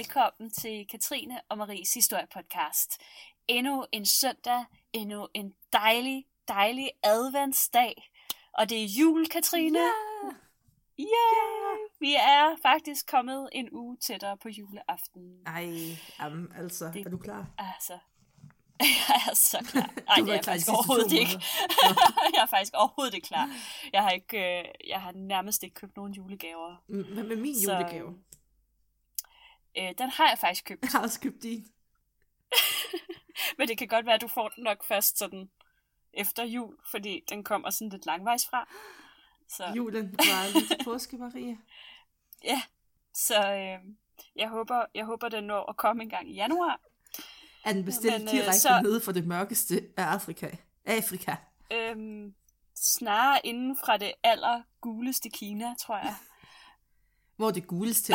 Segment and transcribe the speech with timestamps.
[0.00, 3.00] velkommen til Katrine og Maries historiepodcast.
[3.48, 8.10] Endnu en søndag, endnu en dejlig, dejlig adventsdag.
[8.52, 9.78] Og det er jul, Katrine.
[9.78, 10.34] Yeah!
[11.00, 11.08] Yeah!
[11.08, 11.78] yeah!
[12.00, 15.22] Vi er faktisk kommet en uge tættere på juleaften.
[15.46, 15.68] Ej,
[16.20, 17.46] jamen, altså, det, er du klar?
[17.58, 17.98] Altså,
[19.08, 19.90] jeg er så klar.
[20.08, 21.32] Ej, Du det er jeg faktisk overhovedet ikke.
[22.34, 23.50] jeg er faktisk overhovedet ikke klar.
[23.92, 26.82] Jeg har, ikke, øh, jeg har nærmest ikke købt nogen julegaver.
[26.88, 28.14] Mm, Hvad med min Så- julegave?
[29.78, 30.82] Øh, den har jeg faktisk købt.
[30.82, 31.66] Jeg har også købt din.
[33.58, 35.50] Men det kan godt være, at du får den nok først sådan
[36.12, 38.68] efter jul, fordi den kommer sådan lidt langvejs fra.
[39.48, 41.56] Så, Julen var lige til påske, Maria.
[42.44, 42.62] ja,
[43.14, 43.78] så øh,
[44.36, 46.80] jeg, håber, jeg håber, den når at komme en gang i januar.
[47.64, 50.50] Er den bestilt Men, øh, direkte så- nede for det mørkeste af Afrika?
[50.84, 51.36] Afrika.
[51.72, 52.34] Øhm,
[52.74, 56.14] snarere inden fra det aller guleste Kina, tror jeg.
[57.36, 58.14] Hvor det guleste?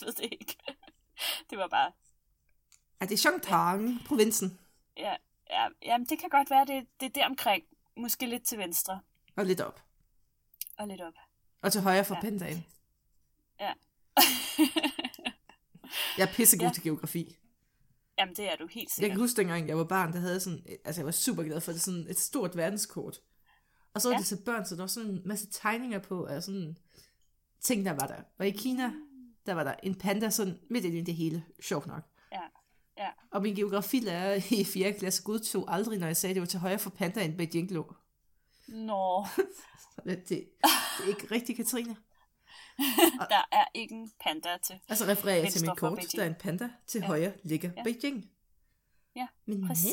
[0.00, 0.56] Jeg ved det ikke.
[1.50, 1.92] Det var bare,
[3.00, 4.58] er det Chongtang, provinsen?
[4.96, 5.16] ja,
[5.50, 7.64] ja, jamen det kan godt være, det, det er der omkring.
[7.96, 9.00] Måske lidt til venstre
[9.36, 9.82] Og lidt op.
[10.78, 11.14] og lidt op.
[11.62, 12.18] Og til højre for Ja.
[12.18, 12.30] ja.
[12.30, 12.64] pandaen.
[13.60, 13.72] Ja.
[16.18, 16.72] Jeg er pissegod Ja.
[16.72, 17.36] til geografi.
[18.18, 19.10] jamen det er du helt Jeg sikkert.
[19.10, 21.72] kan huske dengang, jeg var barn, der havde sådan, altså jeg var super glad for
[21.72, 23.20] det, sådan et stort verdenskort.
[23.94, 24.16] Og så var Ja.
[24.16, 24.18] ja.
[24.20, 26.76] det til børn, så der var sådan en masse tegninger på af sådan
[27.60, 28.22] ting, der var der.
[28.38, 28.92] Og i Kina,
[29.46, 32.02] der var der en panda sådan midt ind i det hele, sjovt nok.
[32.32, 32.40] Ja,
[32.98, 33.08] ja.
[33.30, 34.92] Og min geografilærer i 4.
[34.92, 37.94] klasse godtog aldrig, når jeg sagde, at det var til højre for pandaen Beijing lå.
[38.68, 39.26] Nå,
[40.04, 41.96] Det, det, er ikke rigtigt, Katrine.
[43.30, 44.80] der er ikke en panda til.
[44.88, 47.06] Og så refererer jeg til mit for kort, der er en panda, til Ja.
[47.06, 47.82] højre ligger Ja.
[47.82, 48.30] Beijing.
[49.16, 49.86] Ja, Men præcis.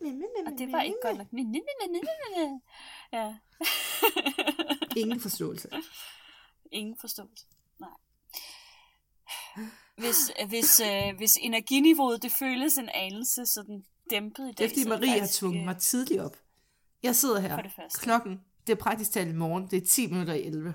[0.00, 1.32] nej, nej, nej, nej, Og det var ikke godt nok.
[1.32, 1.98] Næ, næ, næ, næ,
[2.36, 2.58] næ.
[3.18, 3.36] Ja.
[4.96, 5.68] Ingen forståelse.
[6.72, 7.46] Ingen forståelse.
[7.80, 7.88] Nej.
[9.96, 14.74] Hvis, hvis, øh, hvis energiniveauet det føles en anelse sådan dæmpet i dag, er er
[14.74, 16.36] det Marie har tvunget øh, mig tidligt op.
[17.02, 17.56] Jeg sidder her.
[17.56, 18.00] For det første.
[18.00, 19.70] Klokken, det er praktisk talt i morgen.
[19.70, 20.74] Det er 10 minutter i 11.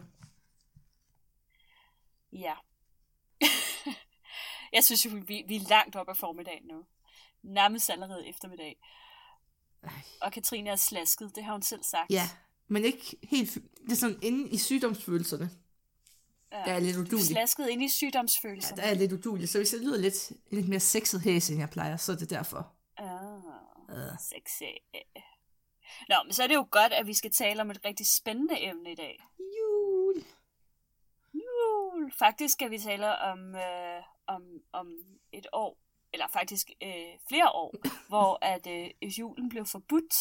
[2.33, 2.53] Ja.
[4.75, 6.85] jeg synes jo, vi, vi er langt op af formiddagen nu.
[7.43, 8.77] Nærmest allerede eftermiddag.
[9.83, 9.91] Ej.
[10.21, 12.11] Og Katrine er slasket, det har hun selv sagt.
[12.11, 12.29] Ja,
[12.67, 13.53] men ikke helt...
[13.53, 15.49] Det er sådan inde i sygdomsfølelserne.
[16.51, 16.57] Ja.
[16.65, 17.25] Der er lidt Du udulig.
[17.25, 18.77] slasket ind i Ja, sygdomsfølelsen.
[18.77, 19.49] der er lidt udulig.
[19.49, 22.29] Så hvis jeg lyder lidt, lidt mere sexet hæs, end jeg plejer, så er det
[22.29, 22.73] derfor.
[22.97, 23.41] Ah,
[23.89, 24.19] Øh.
[24.19, 24.63] sexy.
[26.09, 28.63] Nå, men så er det jo godt, at vi skal tale om et rigtig spændende
[28.63, 29.19] emne i dag.
[29.39, 30.23] Jul.
[31.33, 32.11] Jul.
[32.19, 34.41] Faktisk skal vi tale om, øh, om,
[34.73, 34.87] om
[35.31, 35.77] et år,
[36.13, 36.89] eller faktisk øh,
[37.27, 37.73] flere år,
[38.07, 40.13] hvor at øh, julen blev forbudt.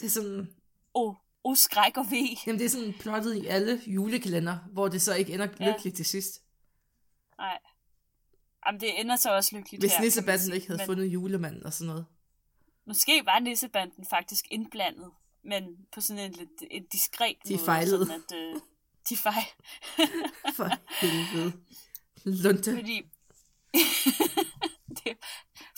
[0.00, 0.54] Det er sådan...
[0.94, 1.14] Åh,
[1.44, 2.36] oh, skræk og ve.
[2.46, 5.72] Jamen, det er sådan plottet i alle julekalender, hvor det så ikke ender Ja.
[5.72, 6.42] lykkeligt til sidst.
[7.38, 7.58] Nej.
[8.66, 11.72] Jamen, det ender så også lykkeligt Hvis her, nissebanden ikke havde men fundet julemanden og
[11.72, 12.06] sådan noget.
[12.86, 15.10] Måske var nissebanden faktisk indblandet,
[15.44, 17.64] men på sådan en lidt en diskret De måde.
[17.64, 18.06] fejlede.
[18.06, 18.60] Sådan at, øh,
[19.08, 19.44] de fejl.
[20.56, 20.68] For
[21.00, 21.52] helvede.
[22.24, 22.74] Lunte.
[22.76, 23.02] Fordi
[25.04, 25.14] det er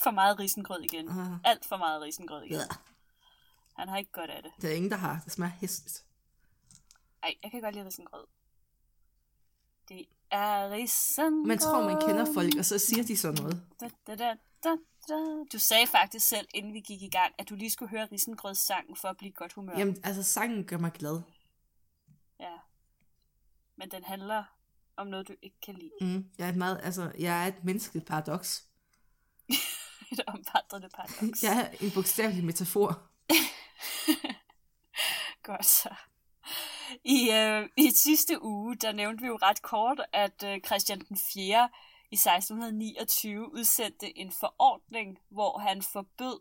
[0.03, 1.09] for meget risengrød igen.
[1.09, 1.27] Ah.
[1.45, 2.55] Alt for meget risengrød igen.
[2.57, 2.65] Ja.
[3.79, 4.53] Han har ikke godt af det.
[4.61, 5.21] Det er ingen, der har.
[5.25, 6.05] Det smager hæsligt.
[7.23, 8.27] Ej, jeg kan godt lide risengrød.
[9.89, 11.47] Det er risengrød.
[11.47, 13.63] Man tror, man kender folk, og så siger de sådan noget.
[13.81, 14.77] Da, da, da, da,
[15.09, 15.15] da.
[15.53, 18.97] Du sagde faktisk selv, inden vi gik i gang, at du lige skulle høre risengrødssangen
[18.97, 19.79] for at blive godt humør.
[19.79, 21.21] Jamen, altså, sangen gør mig glad.
[22.41, 22.57] Ja.
[23.77, 24.45] Men den handler
[24.97, 25.91] om noget, du ikke kan lide.
[26.01, 26.27] Mm.
[26.39, 28.65] Jeg er et meget, altså, jeg er et menneskeligt paradoks.
[30.13, 31.43] Et omvandrende paradoks.
[31.43, 33.03] Jeg er en bogstavelig metafor.
[35.43, 35.95] Godt så.
[37.05, 41.19] I, øh, I sidste uge, der nævnte vi jo ret kort, at øh, Christian den
[41.35, 41.69] 4.
[42.11, 46.41] i 1629 udsendte en forordning, hvor han forbød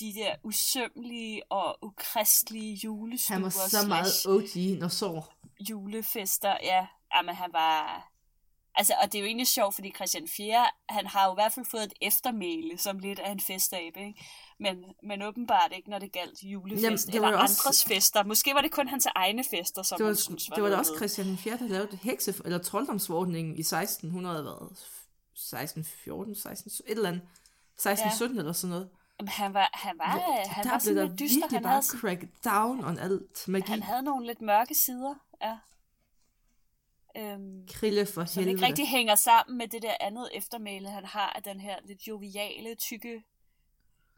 [0.00, 5.34] de der usømmelige og ukristelige julestuer Han var så meget OG, når sår.
[5.70, 6.56] julefester.
[6.62, 8.08] Ja, jamen han var...
[8.74, 10.66] Altså, og det er jo egentlig sjovt, fordi Christian 4.
[10.88, 14.24] han har jo i hvert fald fået et eftermæle som lidt af en festabe, ikke?
[14.60, 18.24] Men, men åbenbart ikke, når det galt julefest Jamen, det eller var andres også- fester.
[18.24, 20.70] Måske var det kun hans egne fester, som Det var, han synes var det var
[20.70, 20.92] da også.
[20.96, 24.76] Christian den 4., der lavede hekse, eller trolddomsforordningen i 1600, hvad?
[25.34, 27.22] 16, 14, 16, et eller andet.
[27.78, 28.16] 16, Ja.
[28.16, 28.88] 17 eller sådan noget.
[29.20, 30.06] Jamen, han var, han var,
[30.48, 31.36] han der var sådan der lidt dyster.
[31.40, 33.70] virkelig Han bare havde, crack down on alt magi.
[33.70, 35.56] han havde nogle lidt mørke sider, ja.
[37.16, 38.66] Øhm, Krille for som ikke helvede.
[38.66, 42.74] rigtig hænger sammen med det der andet eftermæle, han har af den her lidt joviale,
[42.74, 43.22] tykke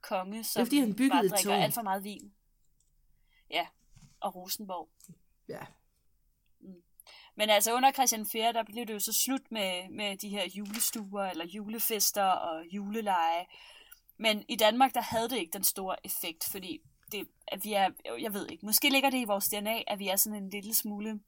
[0.00, 1.62] konge, som fordi, han byggede bare drikker tårn.
[1.62, 2.32] alt for meget vin.
[3.50, 3.66] Ja,
[4.20, 4.88] og Rosenborg.
[5.48, 5.60] Ja.
[7.36, 8.52] Men altså under Christian 4.
[8.52, 13.46] der blev det jo så slut med, med de her julestuer, eller julefester og juleleje.
[14.16, 16.80] Men i Danmark, der havde det ikke den store effekt, fordi
[17.12, 20.08] det, at vi er, jeg ved ikke, måske ligger det i vores DNA, at vi
[20.08, 21.20] er sådan en lille smule,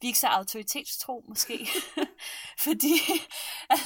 [0.00, 1.68] vi er ikke så autoritetstro måske,
[2.66, 2.94] fordi
[3.70, 3.78] at,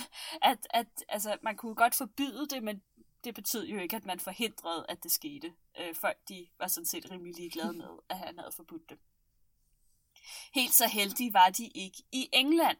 [0.43, 2.83] at, at altså, man kunne godt forbyde det, men
[3.25, 5.55] det betød jo ikke, at man forhindrede, at det skete.
[5.81, 8.99] Øh, folk de var sådan set rimelig ligeglade med, at han havde forbudt det.
[10.55, 12.79] Helt så heldige var de ikke i England,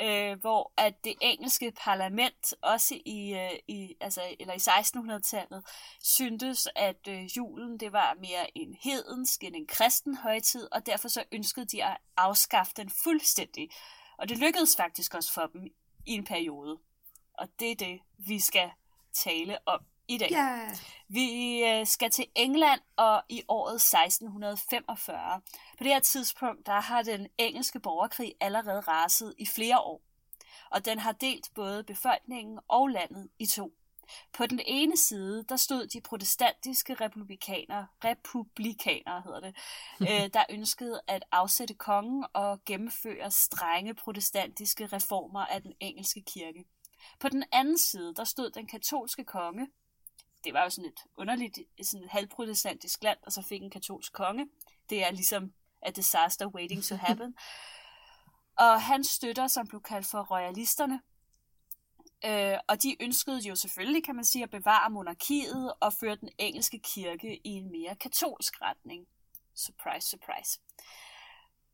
[0.00, 5.64] øh, hvor at det engelske parlament også i, øh, i altså eller i 1600-tallet
[6.02, 11.08] syntes at øh, julen det var mere en hedensk end en kristen højtid, og derfor
[11.08, 13.68] så ønskede de at afskaffe den fuldstændig.
[14.18, 15.66] Og det lykkedes faktisk også for dem
[16.06, 16.78] i en periode.
[17.34, 18.70] Og det er det, vi skal
[19.12, 20.30] tale om i dag.
[20.30, 20.70] Ja.
[21.08, 25.40] Vi øh, skal til England og i året 1645.
[25.78, 30.02] På det her tidspunkt, der har den engelske borgerkrig allerede raset i flere år.
[30.70, 33.72] Og den har delt både befolkningen og landet i to.
[34.32, 39.56] På den ene side, der stod de protestantiske republikanere, republikanere hedder det,
[40.00, 46.64] øh, der ønskede at afsætte kongen og gennemføre strenge protestantiske reformer af den engelske kirke.
[47.20, 49.66] På den anden side, der stod den katolske konge,
[50.46, 54.12] det var jo sådan et underligt, sådan et halvprotestantisk land, og så fik en katolsk
[54.12, 54.48] konge.
[54.90, 55.52] Det er ligesom
[55.82, 57.36] a disaster waiting to happen.
[58.58, 61.00] og han støtter, som blev kaldt for royalisterne,
[62.24, 66.28] øh, og de ønskede jo selvfølgelig, kan man sige, at bevare monarkiet og føre den
[66.38, 69.06] engelske kirke i en mere katolsk retning.
[69.54, 70.60] Surprise, surprise.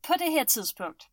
[0.07, 1.09] På det her tidspunkt,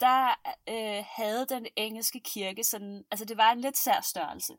[0.00, 0.28] der
[0.68, 4.56] øh, havde den engelske kirke sådan, altså det var en lidt sær størrelse.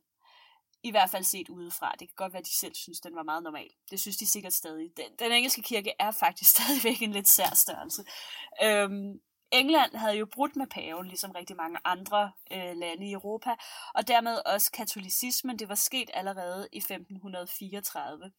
[0.83, 1.91] I hvert fald set udefra.
[1.91, 3.69] Det kan godt være, at de selv synes, den var meget normal.
[3.91, 4.91] Det synes de sikkert stadig.
[4.97, 8.05] Den, den engelske kirke er faktisk stadigvæk en lidt sær størrelse.
[8.63, 9.19] Øhm,
[9.51, 13.49] England havde jo brudt med paven, ligesom rigtig mange andre øh, lande i Europa,
[13.93, 15.59] og dermed også katolicismen.
[15.59, 18.31] Det var sket allerede i 1534.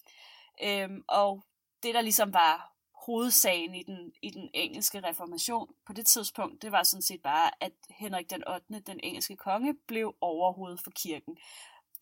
[0.62, 1.44] Øhm, og
[1.82, 6.72] det, der ligesom var hovedsagen i den, i den engelske reformation på det tidspunkt, det
[6.72, 11.36] var sådan set bare, at Henrik den 8., den engelske konge, blev overhovedet for kirken.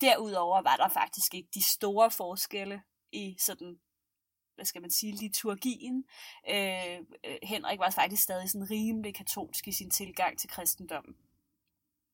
[0.01, 3.79] Derudover var der faktisk ikke de store forskelle i sådan,
[4.55, 6.05] hvad skal man sige, liturgien.
[6.49, 11.15] Øh, øh, Henrik var faktisk stadig sådan rimelig katolsk i sin tilgang til kristendommen.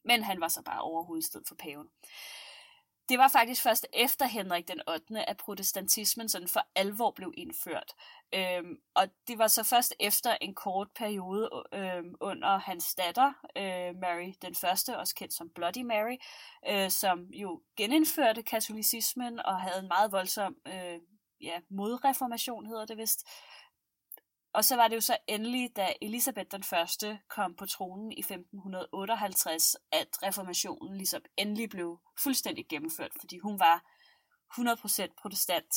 [0.06, 1.88] Men han var så bare overhovedet sted for paven.
[3.10, 7.94] Det var faktisk først efter Henrik den 8., at protestantismen sådan for alvor blev indført.
[8.36, 13.96] Øhm, og det var så først efter en kort periode øhm, under hans datter, øh,
[14.02, 16.18] Mary den første, også kendt som Bloody Mary,
[16.70, 21.00] øh, som jo genindførte katolicismen og havde en meget voldsom øh,
[21.42, 23.28] ja, modreformation, hedder det vist.
[24.54, 28.20] Og så var det jo så endelig, da Elisabeth den første kom på tronen i
[28.20, 33.84] 1558, at reformationen ligesom endelig blev fuldstændig gennemført, fordi hun var
[34.60, 35.76] 100% protestant.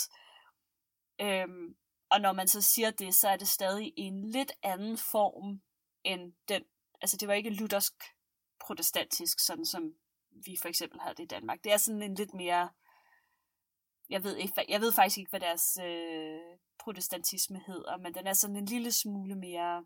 [1.21, 1.77] Øhm,
[2.11, 5.61] og når man så siger det, så er det stadig i en lidt anden form
[6.05, 6.63] end den,
[7.01, 7.95] altså det var ikke luthersk
[8.61, 9.95] protestantisk, sådan som
[10.31, 11.65] vi for eksempel havde det i Danmark.
[11.65, 12.69] Det er sådan en lidt mere,
[14.11, 16.39] jeg ved, ikke, jeg ved faktisk ikke, hvad deres øh,
[16.79, 19.85] protestantisme hedder, men den er sådan en lille smule mere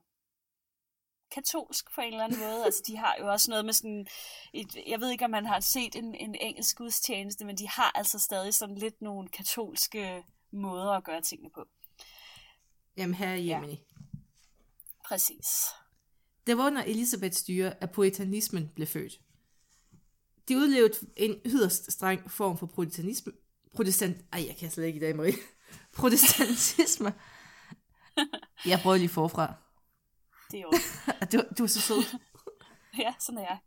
[1.31, 2.65] katolsk på en eller anden måde.
[2.67, 4.07] Altså, de har jo også noget med sådan...
[4.53, 7.93] Et, jeg ved ikke, om man har set en, en engelsk gudstjeneste, men de har
[7.95, 11.65] altså stadig sådan lidt nogle katolske måder at gøre tingene på.
[12.97, 13.73] Jamen her i Jemini.
[13.73, 13.79] Ja.
[15.05, 15.47] Præcis.
[16.47, 19.21] Det var under Elisabeths styre, at puritanismen blev født.
[20.49, 23.33] De udlevede en yderst streng form for puritanisme.
[23.77, 24.17] Protestant...
[24.33, 25.35] Ej, jeg kan slet ikke i dag, Marie.
[25.97, 27.15] Protestantisme.
[28.67, 29.55] Jeg prøver lige forfra.
[30.51, 30.73] Det er jo.
[31.33, 32.19] du, du er så sød.
[33.05, 33.59] ja, sådan er jeg.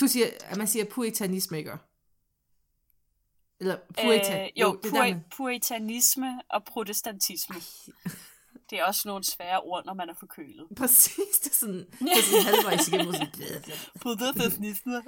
[0.00, 1.72] Du siger, at man siger puritanisme, ikke?
[3.60, 4.40] Eller puritan.
[4.40, 5.24] Øh, jo, jo det pur- der, man...
[5.36, 7.56] puritanisme og protestantisme.
[8.70, 10.66] Det er også nogle svære ord, når man er forkølet.
[10.76, 13.12] Præcis, det er sådan, det er sådan halvvejs igennem.
[13.12, 13.28] Sådan,
[14.00, 15.02] Protestantisme.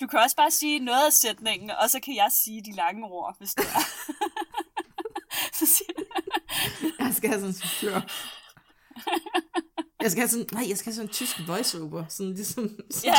[0.11, 3.37] kan også bare sige noget af sætningen, og så kan jeg sige de lange ord,
[3.37, 3.85] hvis det er.
[5.59, 6.01] så siger
[6.99, 8.01] jeg skal have sådan en chauffør.
[10.01, 12.69] Jeg skal have sådan, nej, jeg skal have sådan en tysk voiceover, sådan ligesom...
[12.91, 13.17] Sådan, ja.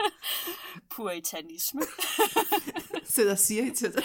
[0.96, 1.82] Puritanisme.
[3.14, 4.04] Sætter siger til dig.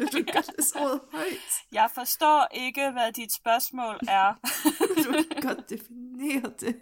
[0.00, 1.52] Du kan godt læse ordet højt.
[1.72, 4.34] Jeg forstår ikke, hvad dit spørgsmål er.
[5.04, 6.76] du kan godt definere det.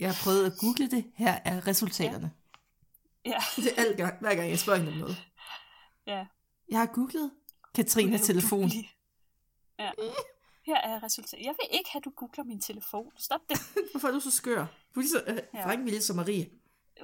[0.00, 1.04] Jeg har prøvet at google det.
[1.14, 2.30] Her er resultaterne.
[3.24, 3.38] Ja.
[3.56, 5.16] Det er alt gang, hver gang jeg spørger hende om noget.
[6.06, 6.26] Ja.
[6.68, 7.30] Jeg har googlet
[7.74, 8.70] Katrine telefon.
[9.78, 9.90] Ja.
[10.66, 11.44] Her er resultatet.
[11.46, 13.12] Jeg vil ikke have, at du googler min telefon.
[13.18, 13.58] Stop det.
[13.92, 14.66] Hvorfor er du så skør?
[14.94, 15.64] Du er lige så øh, Ja.
[15.64, 16.50] vrangvillig som Marie.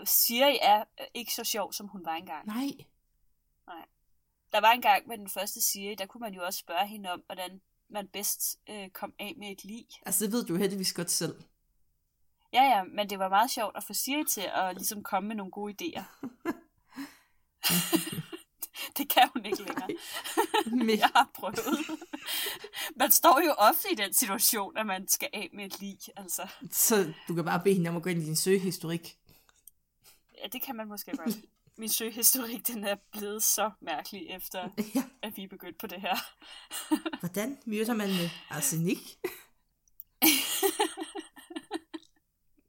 [0.05, 2.47] Siri er øh, ikke så sjov, som hun var engang.
[2.47, 2.71] Nej.
[4.53, 7.23] Der var engang med den første Siri, der kunne man jo også spørge hende om,
[7.27, 9.87] hvordan man bedst øh, kom af med et lig.
[10.07, 11.43] Altså, det ved du heldigvis godt selv.
[12.55, 15.37] Ja, ja, men det var meget sjovt at få Siri til at ligesom komme med
[15.37, 16.03] nogle gode idéer.
[18.99, 19.89] det kan hun ikke længere.
[20.67, 21.59] Men, Jeg har prøvet.
[22.97, 25.99] Man står jo ofte i den situation, at man skal af med et lig.
[26.17, 29.17] Altså, så du kan bare bede hende om at gå ind i din søgehistorik.
[30.43, 31.37] ja, det kan man måske godt.
[31.77, 35.03] Min søgehistorik, den er blevet så mærkelig, efter Ja.
[35.23, 36.17] at vi er begyndt på det her.
[37.21, 39.19] Hvordan myrder man med arsenik?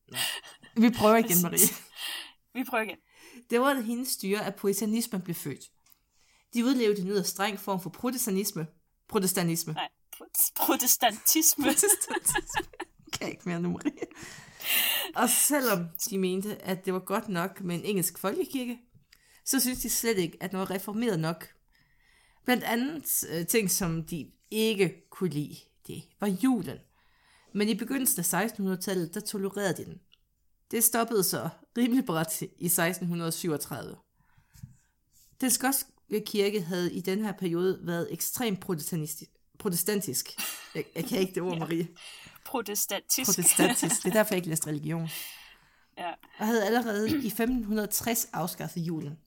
[0.07, 0.17] Nå.
[0.75, 1.67] Vi prøver igen, Marie.
[2.53, 2.97] Vi prøver igen.
[3.49, 5.71] Det var det hendes styre, at puritanismen blev født.
[6.53, 8.67] De udlevede en yderst streng form for protestantisme.
[9.07, 9.73] Protestantisme.
[9.73, 11.63] Nej, pro- protestantisme.
[11.63, 12.63] Protestantisme.
[13.19, 13.91] kan ikke mere nu, Marie.
[15.15, 18.79] Og selvom de mente, at det var godt nok med en engelsk folkekirke,
[19.45, 21.47] så synes de slet ikke, at noget var reformeret nok.
[22.45, 25.55] Blandt andet øh, ting, som de ikke kunne lide,
[25.87, 26.77] det var julen.
[27.53, 29.99] Men i begyndelsen af 1600-tallet, der tolererede de den.
[30.71, 33.95] Det stoppede så rimelig bræt i 1637.
[35.41, 35.91] Den skotske
[36.25, 38.59] kirke havde i den her periode været ekstremt
[39.59, 40.29] protestantisk.
[40.75, 41.87] Jeg, jeg kan ikke det ord, Marie.
[42.45, 43.27] Protestantisk.
[43.27, 44.03] Protestantisk.
[44.03, 45.09] Det er derfor, jeg ikke læste religion.
[45.97, 46.11] ja.
[46.39, 49.19] Og havde allerede i 1560 afskaffet julen.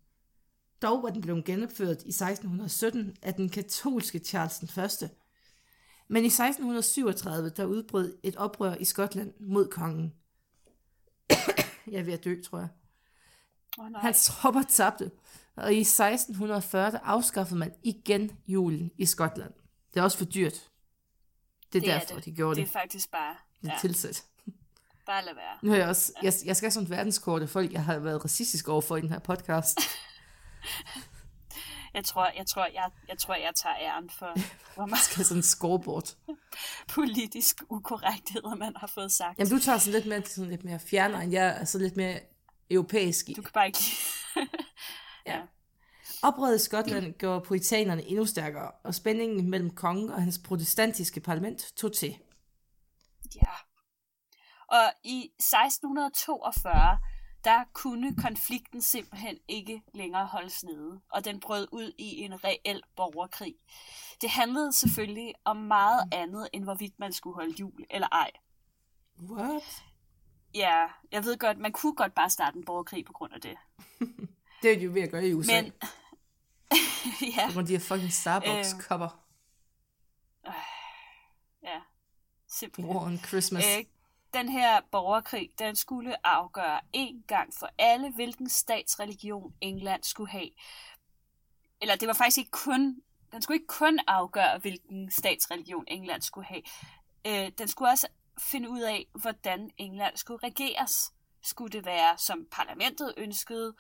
[0.83, 5.11] Dog var den blevet genopført i 1617 af den katolske Charles den 1.
[6.09, 10.15] Men i 1637, der udbrød et oprør i Skotland mod kongen.
[11.93, 12.69] Jeg er ved at dø, tror jeg.
[13.79, 14.01] Oh, nej.
[14.01, 15.11] Hans tropper tabte,
[15.57, 19.53] og i 1640 der afskaffede man igen julen i Skotland.
[19.95, 20.53] Det er også for dyrt.
[20.53, 22.25] Det er Det er derfor, det.
[22.25, 22.75] de gjorde Det det.
[22.77, 23.37] er faktisk bare...
[23.63, 24.25] Det er Ja, tilsæt.
[25.07, 25.59] bare lad være.
[25.63, 27.99] Nu har jeg også, jeg, jeg skal have sådan et verdenskort af folk, jeg har
[27.99, 29.79] været racistisk overfor i den her podcast.
[31.95, 34.33] Jeg tror, jeg tror, jeg, jeg tror, jeg tager æren for,
[34.75, 36.17] hvor meget skal sådan scoreboard.
[36.95, 39.39] politisk ukorrektheder, man har fået sagt.
[39.39, 41.97] Jamen, du tager sådan lidt mere, sådan lidt mere fjerner, end jeg er så lidt
[41.97, 42.21] mere
[42.71, 43.33] europæisk i.
[43.35, 43.79] Du kan bare ikke
[45.27, 45.41] ja.
[46.23, 51.73] Oprøret i Skotland gjorde puritanerne endnu stærkere, og spændingen mellem kongen og hans protestantiske parlament
[51.77, 52.17] tog til.
[53.35, 53.53] ja.
[54.69, 56.99] Og i 1642,
[57.45, 62.83] der kunne konflikten simpelthen ikke længere holdes nede, og den brød ud i en reel
[62.97, 63.55] borgerkrig.
[64.21, 68.31] Det handlede selvfølgelig om meget andet, end hvorvidt man skulle holde jul eller ej.
[69.23, 69.83] What?
[70.55, 73.57] Ja, jeg ved godt, man kunne godt bare starte en borgerkrig på grund af det.
[74.63, 75.63] Det er de jo ved at gøre i USA.
[75.63, 75.73] Men,
[77.37, 79.25] ja, På grund af de her fucking Starbucks-kopper.
[81.63, 81.81] ja,
[82.49, 82.97] simpelthen.
[82.97, 83.65] War on Christmas.
[83.79, 83.85] Øh,
[84.35, 90.51] den her borgerkrig, den skulle afgøre en gang for alle, hvilken statsreligion England skulle have.
[91.81, 96.47] Eller det var faktisk ikke kun, den skulle ikke kun afgøre, hvilken statsreligion England skulle
[96.47, 96.63] have.
[97.27, 98.07] Øh, den skulle også
[98.41, 101.13] finde ud af, hvordan England skulle regeres.
[101.43, 103.75] Skulle det være, som parlamentet ønskede,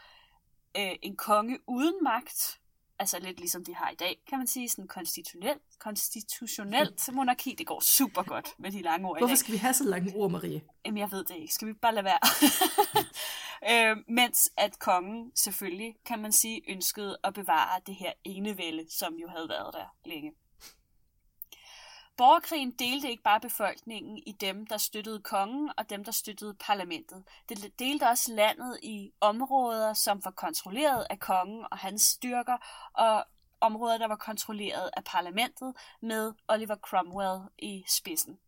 [0.76, 2.60] øh, en konge uden magt,
[2.98, 7.66] altså lidt ligesom de har i dag, kan man sige, sådan konstitutionelt, konstitutionelt monarki, det
[7.66, 10.62] går super godt med de lange ord Hvorfor skal vi have så lange ord, Marie?
[10.84, 11.54] Jamen, jeg ved det ikke.
[11.54, 12.18] Skal vi bare lade være?
[13.90, 19.14] øh, mens at kongen selvfølgelig, kan man sige, ønskede at bevare det her enevælde, som
[19.14, 20.32] jo havde været der længe.
[22.18, 27.24] Borgerkrigen delte ikke bare befolkningen i dem, der støttede kongen, og dem, der støttede parlamentet.
[27.48, 32.56] Det delte også landet i områder, som var kontrolleret af kongen og hans styrker,
[32.92, 33.24] og
[33.60, 38.38] områder, der var kontrolleret af parlamentet med Oliver Cromwell i spidsen.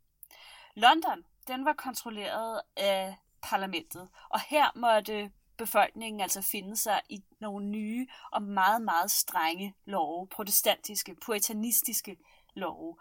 [0.75, 7.67] London, den var kontrolleret af parlamentet, og her måtte befolkningen altså finde sig i nogle
[7.67, 12.17] nye og meget, meget strenge love, protestantiske, puritanistiske
[12.55, 12.97] love.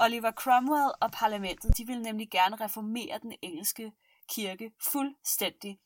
[0.00, 3.92] Oliver Cromwell og parlamentet, de ville nemlig gerne reformere den engelske
[4.28, 5.80] kirke fuldstændig,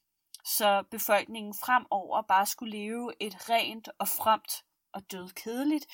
[0.45, 5.87] så befolkningen fremover bare skulle leve et rent og fromt og dødkedeligt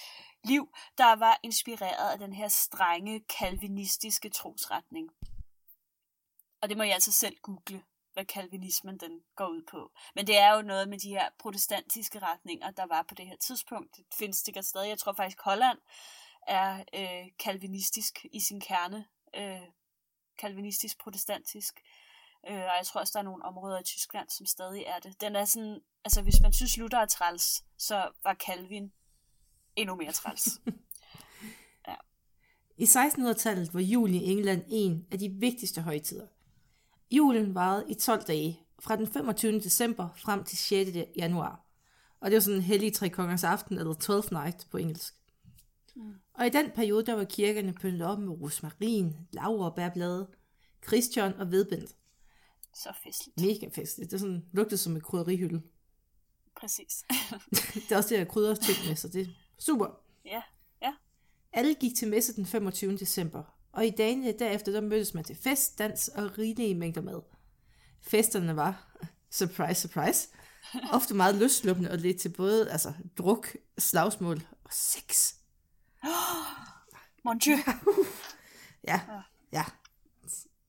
[0.45, 5.11] liv, der var inspireret af den her strenge kalvinistiske trosretning.
[6.63, 9.93] Og det må jeg altså selv google, hvad kalvinismen den går ud på.
[10.15, 13.37] Men det er jo noget med de her protestantiske retninger, der var på det her
[13.37, 13.97] tidspunkt.
[13.97, 14.89] Det findes sikkert stadig.
[14.89, 15.79] Jeg tror faktisk, Holland
[16.51, 19.05] er øh, kalvinistisk i sin kerne.
[19.37, 19.69] Øh,
[20.39, 21.81] kalvinistisk protestantisk.
[22.49, 25.21] Øh, og jeg tror også, der er nogle områder i Tyskland, som stadig er det.
[25.21, 28.93] Den er sådan, altså hvis man synes, Luther er træls, så var Calvin
[29.77, 30.49] endnu mere træls.
[32.81, 36.27] I 1600-tallet var julen i England en af de vigtigste højtider.
[37.11, 39.61] Julen varede i 12 dage, fra den 25.
[39.61, 40.91] december frem til 6.
[41.17, 41.65] januar.
[42.21, 45.15] Og det var sådan en hellig tre kongers aften, eller 12th night på engelsk.
[45.97, 46.15] Mm.
[46.35, 50.29] Og i den periode, der var kirkerne pyntet op med rosmarin, laurbærblade,
[50.87, 51.89] Christian og vedbind.
[52.75, 53.41] Så festligt.
[53.41, 54.11] Mega festligt.
[54.11, 55.63] Det er sådan, lugtede som en krydderihylde.
[56.61, 57.05] Præcis.
[57.75, 59.27] det er også det, jeg krydder ting med, så det er
[59.59, 59.87] super.
[60.25, 60.43] Ja,
[60.83, 60.95] ja.
[61.53, 62.97] Alle gik til messe den 25.
[62.97, 63.43] december,
[63.73, 67.23] og i dagene derefter, der mødtes man til fest, dans og rigelige mængder mad.
[68.01, 68.97] Festerne var,
[69.31, 70.29] surprise, surprise,
[70.93, 75.35] ofte meget løsluppende og lidt til både altså, druk, slagsmål og sex.
[77.25, 77.57] Mon Dieu.
[78.89, 79.01] ja,
[79.53, 79.65] ja.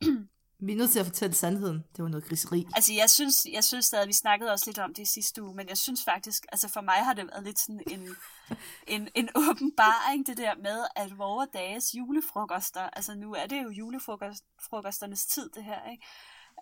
[0.63, 1.85] Vi er nødt til at fortælle sandheden.
[1.95, 2.67] Det var noget griseri.
[2.75, 5.55] Altså, jeg synes, jeg synes stadig, vi snakkede også lidt om det i sidste uge,
[5.55, 8.15] men jeg synes faktisk, altså for mig har det været lidt sådan en,
[8.95, 13.69] en, en åbenbaring, det der med, at vore dages julefrokoster, altså nu er det jo
[13.69, 16.05] julefrokosternes tid, det her, ikke?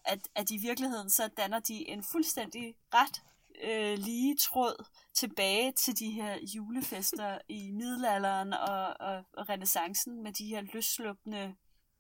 [0.06, 3.22] At, at i virkeligheden, så danner de en fuldstændig ret
[3.64, 4.86] øh, lige tråd
[5.20, 11.56] tilbage til de her julefester i middelalderen og, og, og renaissancen med de her løsluppende,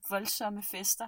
[0.09, 1.07] voldsomme fester.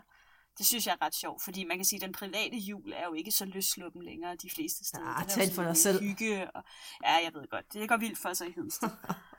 [0.57, 3.05] Det synes jeg er ret sjovt, fordi man kan sige, at den private jul er
[3.05, 5.19] jo ikke så løsluppen længere de fleste steder.
[5.19, 6.01] Ja, tal for dig selv.
[6.01, 6.63] Hygge, og,
[7.03, 7.73] ja, jeg ved godt.
[7.73, 8.89] Det går vildt for sig i Hedensted.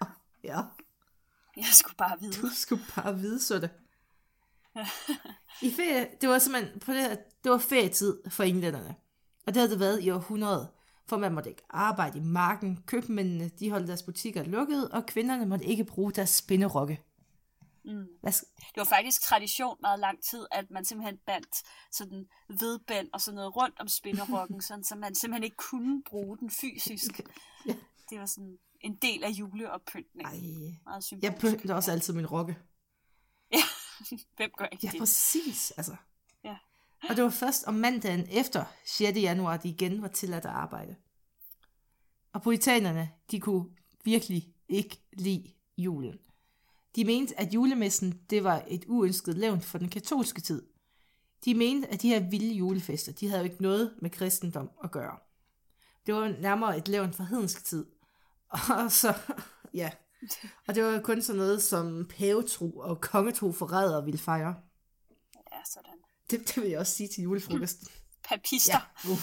[0.51, 0.61] ja.
[1.57, 2.33] Jeg skulle bare vide.
[2.33, 3.71] Du skulle bare vide, så det.
[5.69, 8.97] I ferie, det var simpelthen, på det, det var ferietid for englænderne.
[9.47, 10.69] Og det havde det været i århundrede.
[11.07, 15.47] For man måtte ikke arbejde i marken, købmændene de holdt deres butikker lukket, og kvinderne
[15.47, 17.01] måtte ikke bruge deres spinderokke.
[17.85, 18.07] Mm.
[18.25, 23.35] Det var faktisk tradition meget lang tid, at man simpelthen bandt sådan vedbænd og sådan
[23.35, 27.21] noget rundt om spinderokken, sådan, så man simpelthen ikke kunne bruge den fysisk.
[27.67, 27.75] ja.
[28.11, 30.35] Det var sådan en del af juleoppyntningen.
[30.35, 30.79] Ej.
[30.85, 31.43] Meget symbolisk.
[31.43, 32.57] Jeg pynter også altid min rokke.
[33.53, 33.63] Ja,
[34.37, 34.95] hvem gør ikke ja, det?
[34.95, 35.71] Ja, præcis.
[35.71, 35.97] Altså.
[37.09, 39.19] Og det var først om mandagen efter 6.
[39.19, 40.97] januar, de igen var tilladt at arbejde.
[42.33, 43.65] Og puritanerne, de kunne
[44.05, 46.19] virkelig ikke lide julen.
[46.97, 50.63] De mente, at julemessen det var et uønsket levn for den katolske tid.
[51.45, 54.91] De mente, at de her vilde julefester, de havde jo ikke noget med kristendom at
[54.91, 55.19] gøre.
[56.07, 57.87] Det var nærmere et levn for hedensk tid.
[58.49, 59.15] Og så,
[59.75, 59.91] ja.
[60.69, 64.55] Og det var kun sådan noget, som pavetro og kongetro forræder ville fejre.
[65.53, 66.02] Ja, sådan.
[66.33, 67.89] Det, det vil jeg også sige til julefrokosten.
[68.25, 68.81] Papister.
[69.05, 69.17] Ja,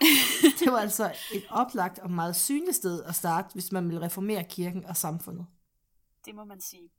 [0.60, 4.44] det var altså et oplagt og meget synligt sted at starte, hvis man ville reformere
[4.44, 5.46] kirken og samfundet
[6.26, 6.90] det må man sige.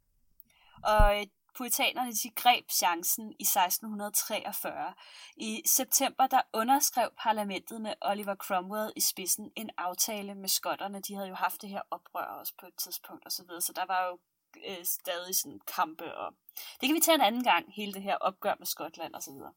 [0.83, 1.25] Og øh,
[1.57, 4.93] puritanerne de greb chancen i 1643.
[5.37, 11.01] I september der underskrev parlamentet med Oliver Cromwell i spidsen en aftale med skotterne.
[11.01, 13.73] De havde jo haft det her oprør også på et tidspunkt og så videre, så
[13.73, 14.19] der var jo
[14.69, 16.33] øh, stadig sådan kampe og
[16.81, 19.31] det kan vi tage en anden gang, hele det her opgør med Skotland og så
[19.31, 19.53] videre.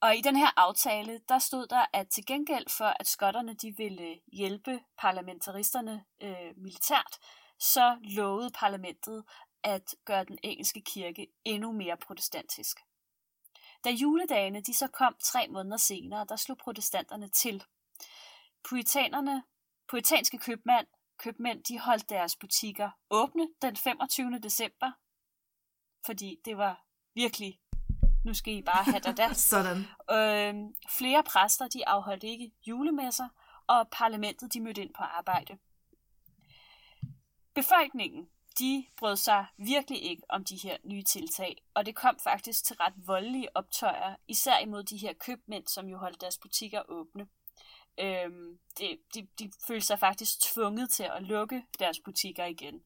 [0.00, 3.76] Og i den her aftale, der stod der, at til gengæld for, at skotterne de
[3.76, 7.18] ville øh, hjælpe parlamentaristerne øh, militært,
[7.58, 9.24] så lovede parlamentet
[9.62, 12.80] at gøre den engelske kirke endnu mere protestantisk.
[13.84, 17.64] Da juledagene de så kom tre måneder senere, der slog protestanterne til.
[18.68, 19.42] Puritanerne,
[19.88, 20.86] puritanske købmænd,
[21.18, 24.38] købmænd de holdt deres butikker åbne den 25.
[24.38, 24.92] december,
[26.06, 26.84] fordi det var
[27.14, 27.60] virkelig,
[28.24, 29.32] nu skal I bare have der der.
[29.52, 29.78] Sådan.
[30.10, 30.54] Øh,
[30.90, 33.28] flere præster de afholdt ikke julemesser,
[33.66, 35.58] og parlamentet de mødte ind på arbejde.
[37.54, 42.64] Befolkningen, de brød sig virkelig ikke om de her nye tiltag, og det kom faktisk
[42.64, 47.28] til ret voldelige optøjer, især imod de her købmænd, som jo holdt deres butikker åbne.
[48.00, 52.82] Øhm, de, de, de følte sig faktisk tvunget til at lukke deres butikker igen.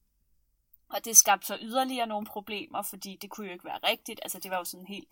[0.89, 4.21] Og det skabte så yderligere nogle problemer, fordi det kunne jo ikke være rigtigt.
[4.23, 5.09] Altså det var jo sådan helt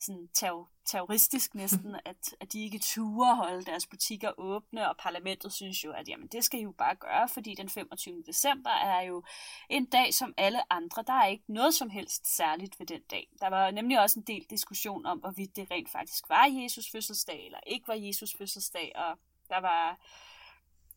[0.00, 5.52] sådan terror, terroristisk næsten, at, at de ikke turde holde deres butikker åbne, og parlamentet
[5.52, 8.22] synes jo, at jamen, det skal I jo bare gøre, fordi den 25.
[8.26, 9.24] december er jo
[9.68, 11.04] en dag som alle andre.
[11.06, 13.28] Der er ikke noget som helst særligt ved den dag.
[13.40, 17.46] Der var nemlig også en del diskussion om, hvorvidt det rent faktisk var Jesus fødselsdag,
[17.46, 19.98] eller ikke var Jesus fødselsdag, og der var,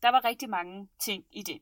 [0.02, 1.60] der var rigtig mange ting i det.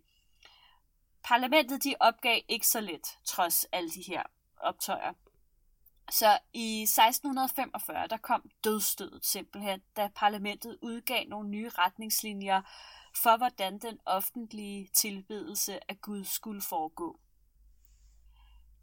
[1.25, 4.23] Parlamentet de opgav ikke så let, trods alle de her
[4.57, 5.13] optøjer.
[6.11, 12.63] Så i 1645, der kom dødstødet simpelthen, da parlamentet udgav nogle nye retningslinjer
[13.17, 17.21] for, hvordan den offentlige tilbedelse af Gud skulle foregå.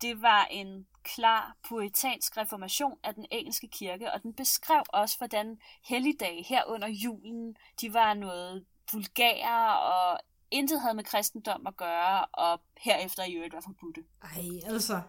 [0.01, 5.59] Det var en klar puritansk reformation af den engelske kirke, og den beskrev også, hvordan
[5.83, 10.19] helligdage her under julen, de var noget vulgære og
[10.51, 14.03] intet havde med kristendom at gøre, og herefter i øvrigt var forbudte.
[14.23, 15.01] Ej, altså.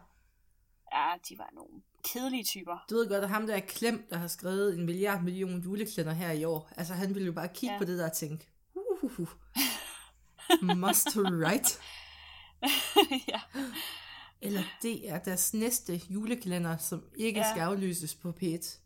[0.92, 2.85] Ja, de var nogle kedelige typer.
[2.90, 6.12] Du ved godt, at ham der er klemt, der har skrevet en milliard million juleklænder
[6.12, 6.70] her i år.
[6.77, 7.79] Altså, han ville jo bare kigge ja.
[7.79, 9.11] På det der og tænke, uh,
[10.77, 11.79] must write.
[13.33, 13.40] ja.
[14.40, 17.40] Eller det er deres næste julekalender, som ikke.
[17.40, 17.51] Ja.
[17.51, 18.79] skal aflyses på P1.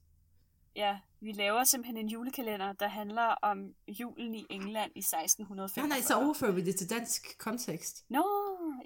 [0.76, 5.88] Ja, vi laver simpelthen en julekalender, der handler om julen i England i 1645.
[5.88, 8.04] Nej, nej, så overfører vi det til dansk kontekst.
[8.08, 8.24] Nå,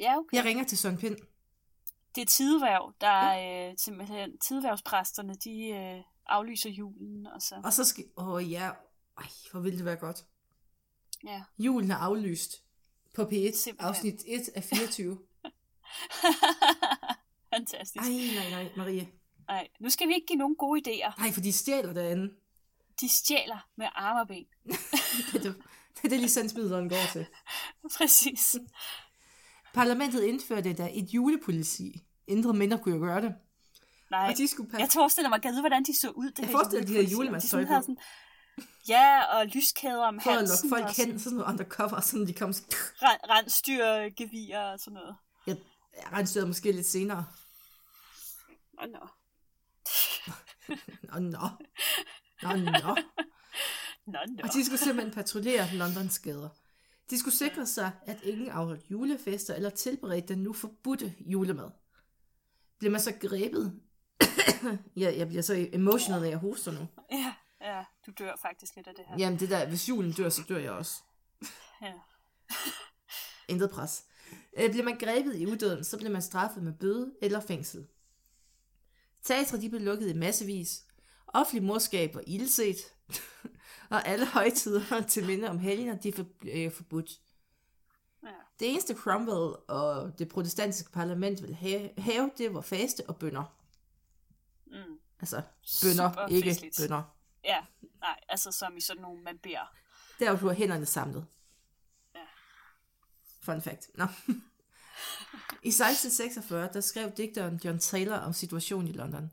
[0.01, 0.37] ja, okay.
[0.37, 1.17] Jeg ringer til Søren Pind.
[2.15, 3.71] Det er tideværv, der ja.
[3.71, 8.05] øh, simpelthen, tideværvspræsterne, de øh, aflyser julen, og så, Og så skal...
[8.17, 8.71] Åh oh, ja,
[9.19, 10.25] ej, hvor ville det være godt.
[11.25, 11.43] ja.
[11.59, 12.53] Julen er aflyst
[13.15, 13.77] på P1, Simpelthen.
[13.81, 15.19] afsnit 1 af 24.
[17.55, 18.05] Fantastisk.
[18.05, 19.09] Ej, nej, nej, Marie.
[19.49, 21.19] Ej, nu skal vi ikke give nogen gode idéer.
[21.21, 22.35] Nej, for de stjæler derinde.
[23.01, 24.47] De stjæler med arme og ben.
[25.33, 25.57] Det er det,
[25.97, 27.27] det, er det licensmidlerne går til.
[27.99, 28.57] Præcis.
[29.75, 32.03] Parlamentet indførte da et julepoliti.
[32.27, 33.35] Indre mindre kunne jo gøre det.
[34.11, 34.81] Nej, Og de skulle passe...
[34.83, 36.31] jeg forestiller mig, gad hvordan de så ud.
[36.31, 37.83] Det Jeg forestiller de her julemandstøj sådan på.
[37.83, 37.99] sådan-
[38.89, 40.71] Ja, og lyskæder om For at halsen.
[40.71, 42.51] lokke folk og sådan hen, sådan noget undercover, sådan de kom...
[42.51, 45.17] ren- Rensdyrgevir og sådan noget.
[45.47, 45.57] Jeg
[46.13, 47.27] regnstyrede måske lidt senere.
[48.83, 49.09] Åh, nå.
[51.03, 51.49] Nå, nå.
[52.43, 52.97] Nå, nå.
[54.07, 54.43] Nå, nå.
[54.43, 56.49] Og de skulle simpelthen patruljere Londons gader.
[57.11, 61.71] De skulle sikre sig, at ingen afholdt julefester eller tilberedte den nu forbudte julemad.
[62.79, 63.81] Bliver man så grebet?
[65.03, 66.89] ja, jeg bliver så emotional, når jeg hoster nu.
[67.11, 69.17] Ja, ja, du dør faktisk lidt af det her.
[69.19, 71.03] Jamen det der, hvis julen dør, så dør jeg også.
[71.83, 71.93] Ja.
[73.49, 74.05] Intet pres.
[74.59, 77.87] Øh, bliver man grebet i udøden, så bliver man straffet med bøde eller fængsel.
[79.27, 80.85] Teatre de blev lukket i massevis.
[81.27, 82.77] Offentlig morskab var ildset.
[83.91, 87.11] og alle højtider til minde om helgener, de er for, øh, forbudt.
[88.23, 88.29] ja.
[88.61, 93.45] Det eneste Cromwell og det protestantiske parlament ville have, have det var faste og bønder.
[94.67, 94.99] Mm.
[95.21, 95.43] Altså
[95.83, 96.77] bønder, Super ikke festligt.
[96.81, 97.03] bønder.
[97.45, 97.65] ja,
[98.01, 99.75] nej, altså som i sådan nogle, man beder.
[100.19, 101.27] Der hvor du har hænderne samlet.
[102.15, 102.21] Ja.
[103.41, 103.91] Fun fact.
[103.95, 104.07] Nå.
[105.63, 109.31] I 1646, der skrev digteren John Taylor om situationen i London.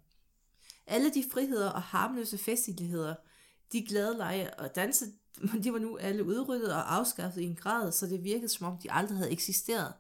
[0.88, 3.16] Alle de friheder og harmløse festligheder,
[3.72, 5.06] de glade lege og danse,
[5.64, 8.78] de var nu alle udryddet og afskaffet i en grad, så det virkede som om
[8.78, 9.94] de aldrig havde eksisteret.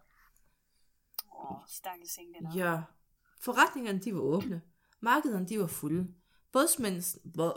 [1.36, 2.19] Åh, stakkels.
[2.56, 2.82] Ja.
[3.39, 4.62] Forretningerne, de var åbne.
[4.99, 6.08] Markederne, de var fulde.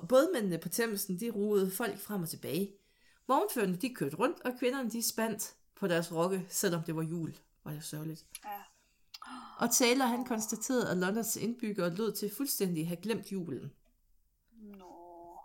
[0.08, 2.72] Bådmændene på Thamesen, de ruede folk frem og tilbage.
[3.26, 7.34] Vognførerne, de kørte rundt, og kvinderne, de spandt på deres rokke, selvom det var jul.
[7.66, 8.26] Var det sørgeligt.
[8.44, 8.62] Ja.
[9.58, 13.72] Og Taylor, han konstaterede, at Londons indbyggere lød til fuldstændig at have glemt julen.
[14.52, 15.40] Nå.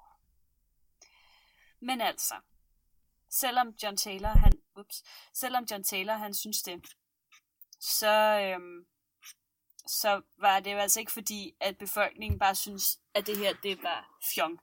[1.79, 2.35] Men altså,
[3.29, 5.03] selvom John Taylor, han, ups,
[5.33, 6.85] selvom John Taylor, han synes det,
[7.79, 8.85] så, øhm,
[9.87, 13.83] så var det jo altså ikke fordi, at befolkningen bare synes, at det her, det
[13.83, 14.59] var fjong.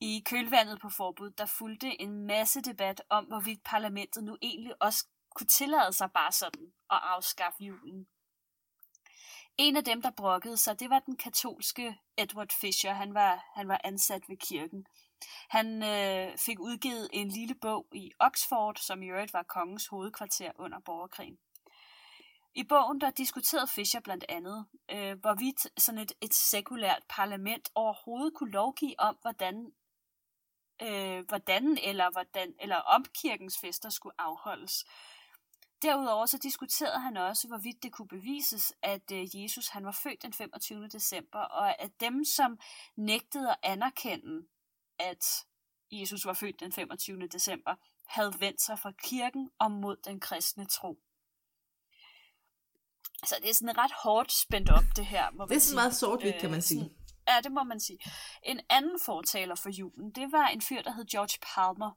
[0.00, 5.06] I kølvandet på forbud, der fulgte en masse debat om, hvorvidt parlamentet nu egentlig også
[5.34, 8.06] kunne tillade sig bare sådan at afskaffe julen.
[9.58, 12.92] En af dem, der brokkede sig, det var den katolske Edward Fisher.
[12.92, 14.86] Han var, han var ansat ved kirken.
[15.48, 20.52] Han øh, fik udgivet en lille bog i Oxford, som i øvrigt var kongens hovedkvarter
[20.58, 21.38] under borgerkrigen.
[22.54, 28.34] I bogen der diskuterede Fisher blandt andet, øh, hvorvidt sådan et, et sekulært parlament overhovedet
[28.34, 29.72] kunne lovgive om, hvordan,
[30.82, 34.84] øh, hvordan eller hvordan eller om kirkens fester skulle afholdes.
[35.82, 40.22] Derudover så diskuterede han også, hvorvidt det kunne bevises, at øh, Jesus han var født
[40.22, 40.88] den 25.
[40.88, 42.58] december, og at dem, som
[42.96, 44.46] nægtede at anerkende,
[44.98, 45.24] at
[45.92, 47.26] Jesus var født den 25.
[47.28, 47.74] december,
[48.06, 50.98] havde vendt sig fra kirken og mod den kristne tro.
[53.26, 55.30] Så det er sådan ret hårdt spændt op, det her.
[55.30, 56.80] Må Det er sådan meget sort-hvidt, kan man Øh, sige.
[56.80, 56.96] sådan-
[57.28, 57.98] Ja, det må man sige.
[58.42, 61.90] En anden fortaler for julen, det var en fyr, der hed George Palmer.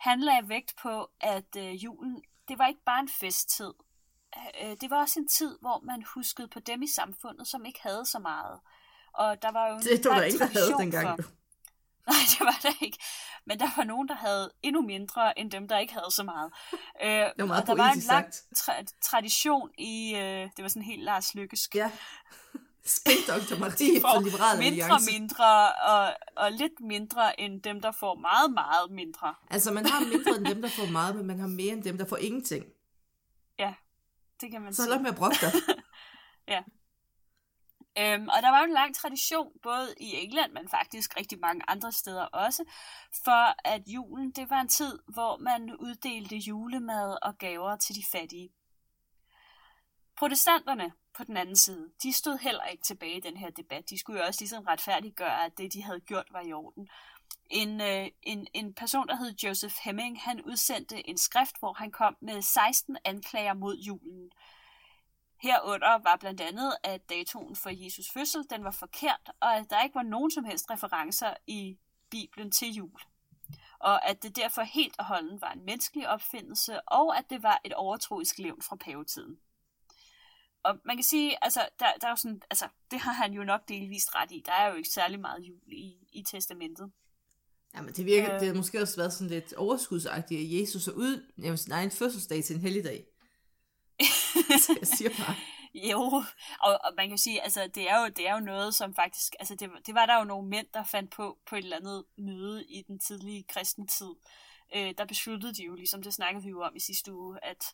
[0.00, 3.72] Han lagde vægt på, at øh, julen, det var ikke bare en festtid.
[4.62, 7.80] Øh, det var også en tid, hvor man huskede på dem i samfundet, som ikke
[7.82, 8.60] havde så meget.
[9.12, 11.24] Og der var jo en Det var der ikke, der havde dengang.
[11.24, 11.30] For,
[12.10, 12.98] Nej, det var der ikke.
[13.46, 16.52] Men der var nogen, der havde endnu mindre, end dem, der ikke havde så meget.
[17.02, 20.68] Øh, Det var meget og der var en lang tra- tradition i, øh, det var
[20.68, 21.90] sådan helt Lars Lykkes Ja.
[22.86, 23.58] Spænd Dr.
[23.58, 25.12] Marie for Liberale mindre, Alliance.
[25.12, 29.34] mindre og, og lidt mindre end dem, der får meget, meget mindre.
[29.50, 31.98] Altså, man har mindre end dem, der får meget, men man har mere end dem,
[31.98, 32.64] der får ingenting.
[33.58, 33.74] Ja,
[34.40, 35.52] det kan man Så op med at brokke dig.
[37.98, 41.62] Øhm, og der var jo en lang tradition, både i England, men faktisk rigtig mange
[41.68, 42.64] andre steder også,
[43.24, 48.04] for at julen det var en tid, hvor man uddelte julemad og gaver til de
[48.12, 48.48] fattige.
[50.16, 53.90] Protestanterne på den anden side, de stod heller ikke tilbage i den her debat.
[53.90, 56.88] De skulle jo også ligesom retfærdiggøre, at det, de havde gjort, var i orden.
[57.50, 61.90] En, øh, en, en person, der hed Joseph Hemming, han udsendte en skrift, hvor han
[61.90, 64.30] kom med 16 anklager mod julen.
[65.42, 69.82] Herunder var blandt andet, at datoen for Jesus fødsel, den var forkert, og at der
[69.82, 71.78] ikke var nogen som helst referencer i
[72.10, 73.00] Bibelen til jul.
[73.78, 77.60] Og at det derfor helt og holdent var en menneskelig opfindelse, og at det var
[77.64, 79.38] et overtroisk levn fra pavetiden.
[80.66, 83.44] Og man kan sige, altså, der, der er jo sådan, altså, det har han jo
[83.44, 84.42] nok delvist ret i.
[84.46, 86.90] Der er jo ikke særlig meget jul i, i testamentet.
[87.74, 90.92] Jamen, det virker, øh, det har måske også været sådan lidt overskudsagtigt, at Jesus er
[90.92, 93.04] ud af sin egen fødselsdag til en helligdag.
[94.80, 95.34] jeg siger bare.
[95.74, 96.00] Jo,
[96.62, 99.34] og, og man kan sige, altså det er jo, det er jo noget, som faktisk,
[99.38, 102.04] altså det, det var der jo nogle mænd, der fandt på på et eller andet
[102.18, 104.14] møde i den tidlige kristne tid.
[104.76, 107.64] Øh, der besluttede de jo, ligesom det snakkede vi jo om i sidste uge, at,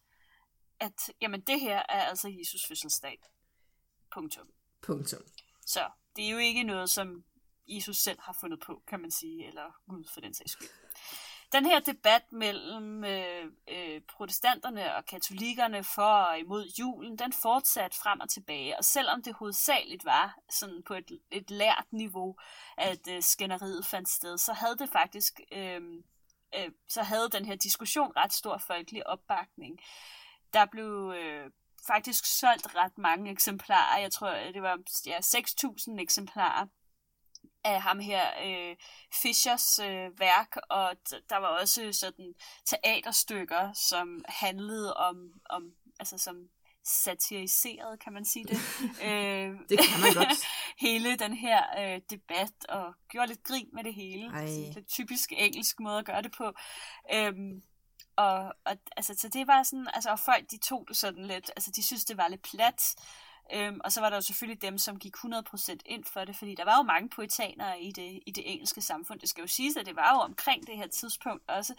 [0.83, 3.19] at jamen det her er altså Jesus fødselsdag.
[4.15, 4.49] Punktum.
[4.83, 5.23] Punktum.
[5.67, 7.25] Så det er jo ikke noget, som
[7.69, 10.69] Jesus selv har fundet på, kan man sige, eller Gud for den sags skyld.
[11.53, 17.97] Den her debat mellem øh, øh, protestanterne og katolikkerne for og imod julen, den fortsatte
[17.97, 18.79] frem og tilbage.
[18.79, 22.37] Og selvom det hovedsageligt var sådan på et, et lært niveau,
[22.77, 25.81] at øh, skænderiet fandt sted, så havde det faktisk, øh,
[26.59, 29.81] øh, så havde den her diskussion ret stor folkelig opbakning.
[30.53, 31.51] Der blev øh,
[31.87, 34.01] faktisk solgt ret mange eksemplarer.
[34.01, 36.67] Jeg tror, det var ja, 6.000 eksemplarer
[37.65, 38.77] af ham her øh,
[39.23, 40.97] Fischers øh, værk, og
[41.31, 42.35] der var også sådan
[42.67, 46.49] teaterstykker, som handlede om, om altså som
[46.85, 48.59] satiriseret, kan man sige det.
[49.09, 50.39] øh, det kan man godt.
[50.87, 54.31] hele den her øh, debat, og gjorde lidt grin med det hele.
[54.31, 56.53] Sådan lidt typisk engelsk måde at gøre det på.
[57.15, 57.63] Øhm,
[58.17, 61.51] og, og altså, så det var sådan, altså, og folk de tog det sådan lidt,
[61.57, 62.95] altså de synes det var lidt plat,
[63.55, 66.55] Øhm, og så var der jo selvfølgelig dem, som gik 100% ind for det, fordi
[66.55, 69.21] der var jo mange poetanere i det, i det engelske samfund.
[69.21, 71.75] Det skal jo siges, at det var jo omkring det her tidspunkt også,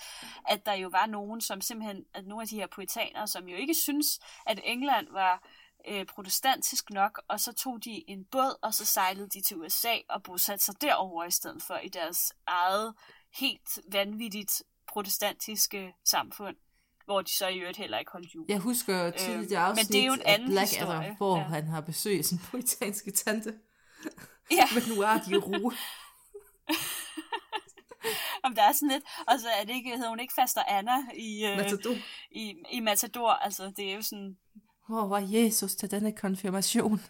[0.48, 3.56] at der jo var nogen, som simpelthen, at nogle af de her poetanere, som jo
[3.56, 5.44] ikke synes, at England var
[5.88, 9.96] øh, protestantisk nok, og så tog de en båd, og så sejlede de til USA
[10.10, 12.94] og bosatte sig derover i stedet for i deres eget
[13.40, 14.64] helt vanvittigt
[14.94, 16.56] protestantiske samfund
[17.06, 18.46] hvor de så i øvrigt heller ikke holdt jul.
[18.50, 21.16] Jeg husker tydeligt det afsnit men det er jo en anden Black historie.
[21.18, 21.44] Hvor ja.
[21.44, 23.54] han har besøg af sin poetanske tante.
[24.52, 24.66] Ja.
[24.76, 25.76] med Noir de Roux.
[28.44, 30.98] Om der er sådan lidt, og så er det ikke, hedder hun ikke Faster Anna
[31.16, 31.96] i, øh, Matador.
[32.32, 34.38] i, i Matador, altså det er jo sådan...
[34.88, 37.02] Hvor var Jesus til denne konfirmation?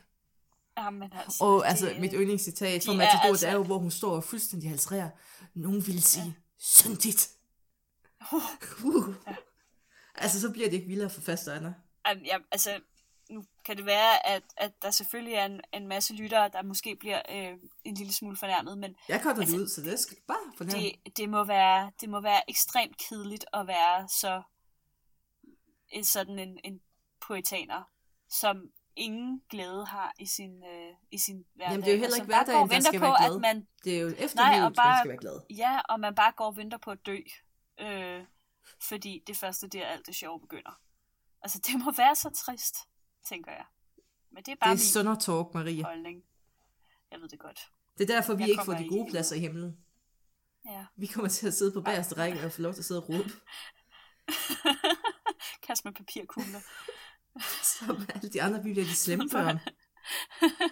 [0.77, 1.43] Jamen altså...
[1.43, 3.47] Og altså, det, mit yndlingscitat fra Matador, altså...
[3.47, 5.09] er jo, hvor hun står og fuldstændig halsrerer.
[5.53, 6.31] Nogen vil sige, ja.
[6.57, 7.29] syndigt.
[8.31, 8.85] Uh.
[8.85, 9.15] Uh.
[9.27, 9.35] Ja.
[10.15, 11.73] Altså, så bliver det ikke vildere for faste Anna.
[12.05, 12.81] Ja, altså,
[13.29, 16.95] nu kan det være, at, at der selvfølgelig er en, en masse lyttere, der måske
[16.95, 18.95] bliver øh, en lille smule fornærmet, men...
[19.09, 20.83] Jeg kan altså, det ud, så det skal bare fornærme.
[20.83, 24.41] Det, det, må være, det må være ekstremt kedeligt at være så
[25.89, 26.81] en, sådan en, en
[27.27, 27.83] poetaner,
[28.29, 31.71] som ingen glæde har i sin, øh, i sin hverdag.
[31.71, 33.35] Jamen, det er jo heller ikke hverdagen, der skal på, være glad.
[33.35, 35.41] At man, det er jo efter nej, og bare, man skal være glad.
[35.49, 37.17] Ja, og man bare går og venter på at dø.
[37.83, 38.25] Øh,
[38.81, 40.81] fordi det første der alt det sjove begynder.
[41.41, 42.75] Altså, det må være så trist,
[43.29, 43.65] tænker jeg.
[44.31, 45.83] Men det er bare det er sønder talk, Maria.
[45.83, 46.23] holdning.
[47.11, 47.71] Jeg ved det godt.
[47.97, 49.77] Det er derfor, vi jeg ikke får de gode pladser i himlen.
[50.65, 50.85] Ja.
[50.95, 53.09] Vi kommer til at sidde på bagerste række og få lov til at sidde og
[53.09, 53.29] råbe.
[55.67, 56.59] Kast med papirkugler.
[57.63, 59.59] Som alle de andre bliver de slemme børn.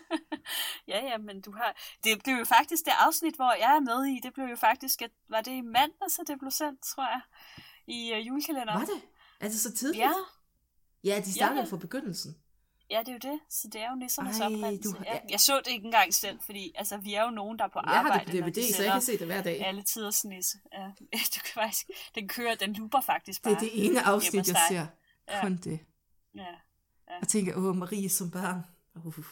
[0.91, 1.75] ja, ja, men du har...
[2.03, 5.01] Det blev jo faktisk det afsnit, hvor jeg er med i, det blev jo faktisk...
[5.01, 7.21] At, var det i mandag, så det blev sendt, tror jeg
[7.87, 8.79] i uh, julekalenderen.
[8.79, 9.51] Var det?
[9.51, 10.01] Det så tidligt?
[10.01, 10.11] Ja.
[11.03, 11.63] Ja, de starter ja.
[11.63, 12.35] fra begyndelsen.
[12.89, 13.39] Ja, det er jo det.
[13.49, 14.89] Så det er jo nissernes Ej, oprindelse.
[14.89, 14.95] Du...
[15.05, 15.19] Ja.
[15.29, 17.79] Jeg så det ikke engang selv, fordi altså, vi er jo nogen, der er på
[17.79, 17.95] arbejde.
[17.95, 19.65] Jeg har det på DVD, de så jeg kan se det hver dag.
[19.65, 20.57] Alle tiders nisse.
[20.73, 20.87] Ja.
[21.35, 23.53] Du kan faktisk, den kører, den looper faktisk bare.
[23.53, 24.85] Det er det ene afsnit, jeg ser.
[25.29, 25.41] Ja.
[25.41, 25.79] Kun det.
[26.35, 26.41] Ja.
[27.09, 27.17] ja.
[27.21, 28.63] Og tænker, åh, Marie som barn.
[29.06, 29.23] Uh.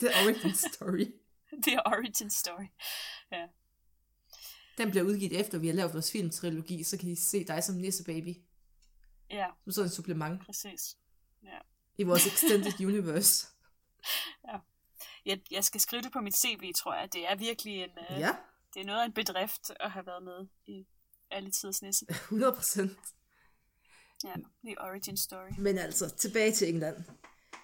[0.00, 1.06] The origin story.
[1.66, 2.68] The origin story.
[3.32, 3.46] Ja.
[4.78, 7.76] Den bliver udgivet efter, vi har lavet vores filmtrilogi, så kan I se dig som
[8.06, 8.36] baby.
[9.30, 9.46] Ja.
[9.64, 10.46] Som sådan et supplement.
[10.46, 10.96] Præcis.
[11.42, 11.58] Ja.
[11.98, 13.46] I vores extended universe.
[14.48, 14.58] Ja.
[15.24, 17.12] Jeg, jeg skal skrive det på mit CV, tror jeg.
[17.12, 17.90] Det er virkelig en...
[18.10, 18.36] Uh, ja.
[18.74, 20.86] Det er noget af en bedrift at have været med i
[21.30, 22.06] alle tiders nisse.
[22.08, 22.98] 100 procent.
[24.24, 25.50] Ja, the origin story.
[25.58, 26.96] Men altså, tilbage til England.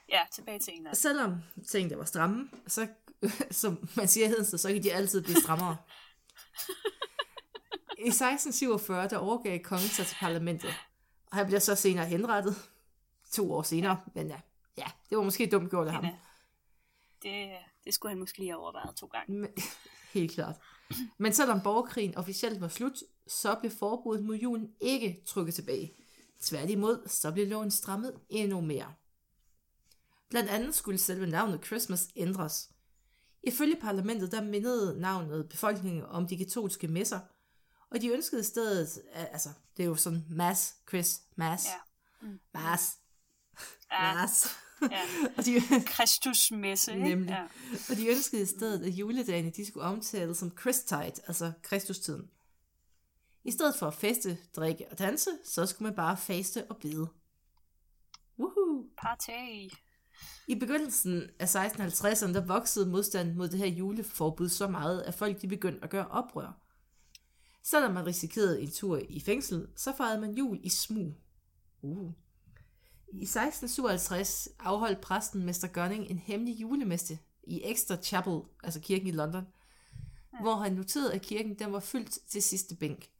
[0.08, 0.94] Ja, tilbage til England.
[0.94, 1.34] Selvom
[1.68, 2.88] tingene var stramme, så,
[3.50, 5.76] som man siger Hedensted, så kan de altid blive strammere.
[7.98, 10.74] I 1647, der overgav kongen sig til parlamentet,
[11.26, 12.56] og han bliver så senere henrettet,
[13.32, 14.40] to år senere, men ja,
[14.78, 16.04] ja det var måske dumt gjort af ham.
[16.04, 16.16] Ja.
[17.22, 19.32] Det, det skulle han måske lige have overvejet to gange.
[19.32, 19.50] Men,
[20.14, 20.56] helt klart.
[21.18, 25.94] Men selvom borgerkrigen officielt var slut, så blev forbuddet mod julen ikke trykket tilbage.
[26.44, 28.94] Tværtimod, så blev loven strammet endnu mere.
[30.30, 32.70] Blandt andet skulle selve navnet Christmas ændres.
[33.42, 37.20] Ifølge parlamentet, der mindede navnet befolkningen om de katolske messer,
[37.90, 42.28] og de ønskede stedet, altså, det er jo sådan mass, Chris, mass, Ja.
[42.28, 42.40] Mm.
[42.54, 42.98] mass,
[43.92, 44.46] Ja, mass.
[44.82, 45.00] ja.
[45.36, 47.04] og, de, Kristus messe, ikke?
[47.04, 47.30] Nemlig.
[47.30, 47.44] Ja.
[47.90, 52.30] og de ønskede i stedet, at juledagene de skulle omtales som Christide, altså Kristustiden.
[53.44, 57.08] I stedet for at feste, drikke og danse, så skulle man bare faste og bede.
[58.38, 58.86] Woohoo!
[58.98, 59.70] Partay.
[60.48, 65.42] I begyndelsen af 1650'erne, der voksede modstanden mod det her juleforbud så meget, at folk
[65.42, 66.60] de begyndte at gøre oprør.
[67.62, 71.14] Selvom man risikerede en tur i fængsel, så fejrede man jul i smug.
[71.82, 72.12] Uh.
[73.12, 79.12] I 1657 afholdt præsten Mester Gunning en hemmelig julemesse i Exeter Chapel, altså kirken i
[79.12, 79.46] London,
[80.32, 80.40] ja.
[80.40, 83.10] hvor han noterede, at kirken den var fyldt til sidste bænk.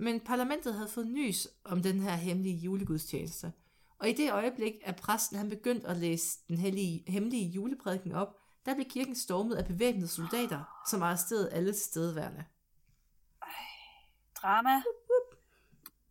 [0.00, 3.52] Men parlamentet havde fået nys om den her hemmelige julegudstjeneste,
[3.98, 8.36] og i det øjeblik, at præsten han begyndte at læse den hellige, hemmelige juleprædiken op,
[8.66, 12.44] der blev kirken stormet af bevæbnede soldater, som arresterede alle tilstedeværende.
[14.42, 14.82] Drama.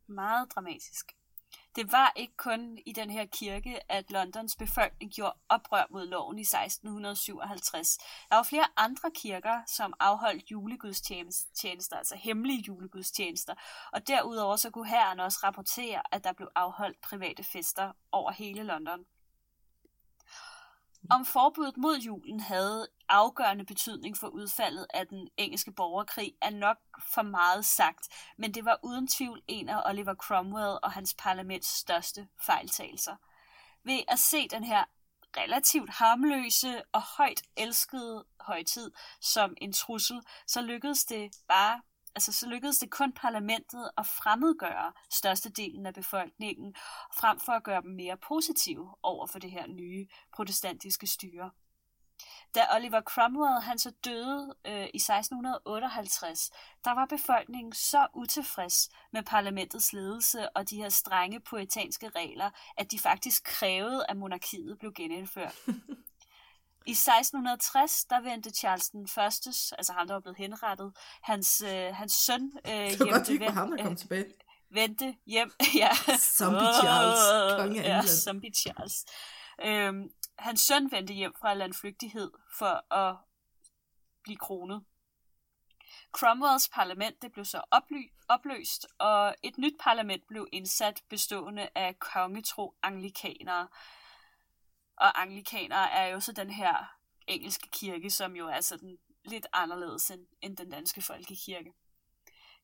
[0.07, 1.18] Meget dramatisk.
[1.79, 6.39] Det var ikke kun i den her kirke, at Londons befolkning gjorde oprør mod loven
[6.39, 7.97] i 1657.
[8.29, 13.53] Der var flere andre kirker, som afholdt julegudstjenester, altså hemmelige julegudstjenester.
[13.91, 18.63] Og derudover så kunne herren også rapportere, at der blev afholdt private fester over hele
[18.63, 19.05] London.
[21.09, 26.77] Om forbuddet mod julen havde afgørende betydning for udfaldet af den engelske borgerkrig, er nok
[27.13, 28.07] for meget sagt,
[28.37, 33.15] men det var uden tvivl en af Oliver Cromwell og hans parlaments største fejltagelser.
[33.83, 34.83] Ved at se den her
[35.37, 41.81] relativt harmløse og højt elskede højtid som en trussel, så lykkedes det bare
[42.15, 46.75] altså så lykkedes det kun parlamentet at fremmedgøre størstedelen af befolkningen,
[47.15, 51.51] frem for at gøre dem mere positive over for det her nye protestantiske styre.
[52.55, 56.51] Da Oliver Cromwell han så døde øh, i 1658,
[56.85, 62.91] der var befolkningen så utilfreds med parlamentets ledelse og de her strenge poetanske regler, at
[62.91, 65.55] de faktisk krævede, at monarkiet blev genindført.
[66.85, 71.95] I 1660, der vendte Charles den første, altså ham, der var blevet henrettet, hans, øh,
[71.95, 74.33] hans søn øh, Det var godt, det var ham, der kom øh, tilbage.
[74.69, 75.51] vendte hjem.
[75.81, 75.89] ja.
[76.17, 77.19] Zombie Charles,
[77.59, 78.01] konge Ja.
[78.05, 79.05] Zombie Charles.
[79.61, 83.15] Øhm, hans søn vendte hjem fra landflygtighed for at
[84.23, 84.83] blive kronet.
[86.11, 91.99] Cromwells parlament det blev så oply- opløst, og et nyt parlament blev indsat bestående af
[91.99, 93.67] kongetro anglikanere.
[94.99, 96.95] Og anglikanere er jo så den her
[97.27, 101.73] engelske kirke, som jo er sådan lidt anderledes end, end den danske folkekirke.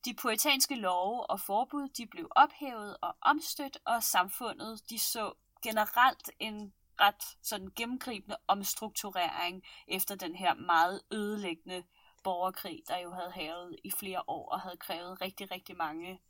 [0.04, 6.30] De puritanske love og forbud de blev ophævet og omstødt, og samfundet de så generelt
[6.38, 11.84] en ret sådan gennemgribende omstrukturering efter den her meget ødelæggende
[12.24, 16.20] borgerkrig, der jo havde havet i flere år og havde krævet rigtig, rigtig mange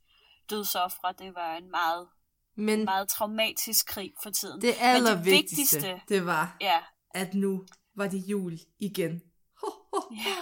[0.50, 1.12] dødsoffre.
[1.12, 2.08] Det var en meget,
[2.56, 4.60] men meget traumatisk krig for tiden.
[4.60, 6.78] det allervigtigste, vigtigste- det var, Ja.
[7.14, 7.64] at nu
[7.96, 9.22] var det jul igen.
[9.62, 10.14] Ho, ho, ho.
[10.14, 10.36] Ja.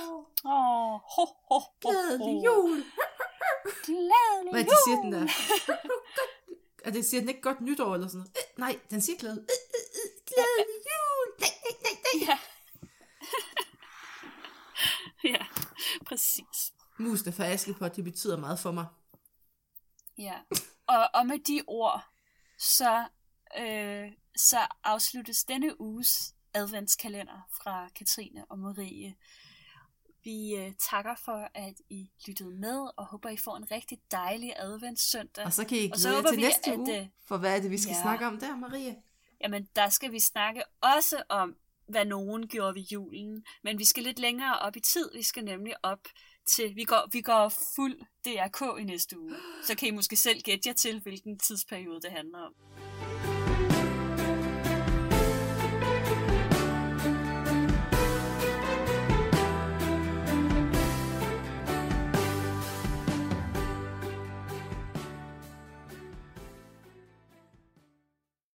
[0.45, 2.85] Åh, ho, ho, ho, Glædelig jul.
[3.85, 4.71] Glædelig Hvad er jul.
[4.71, 5.29] det, siger den der?
[6.87, 8.37] Og det siger den ikke godt nytår eller sådan noget?
[8.37, 9.37] Øh, nej, den siger glæde.
[9.37, 9.57] Øh,
[9.95, 11.29] øh, glædelig jul.
[11.41, 12.27] Nej, nej, nej, nej.
[12.29, 12.39] Ja.
[15.39, 15.47] ja,
[16.07, 16.73] præcis.
[16.99, 18.87] Musene fra Askepot, det betyder meget for mig.
[20.19, 20.35] Ja.
[20.95, 22.05] Og, og med de ord,
[22.59, 23.05] så,
[23.59, 29.15] øh, så afsluttes denne uges adventskalender fra Katrine og Marie.
[30.25, 34.53] Vi øh, takker for, at I lyttede med, og håber, I får en rigtig dejlig
[34.57, 35.45] adventssøndag.
[35.45, 37.01] Og så kan I glæde jer til vi, næste at, uge.
[37.01, 38.03] øh, For hvad er det, vi skal ja.
[38.03, 38.97] snakke om der, Marie?
[39.41, 43.45] Jamen, der skal vi snakke også om, hvad nogen gjorde ved julen.
[43.63, 45.11] Men vi skal lidt længere op i tid.
[45.15, 46.01] Vi skal nemlig op
[46.47, 46.77] til...
[46.77, 49.35] Vi går, vi går fuld DRK i næste uge.
[49.65, 52.55] Så kan I måske selv gætte jer til, hvilken tidsperiode det handler om.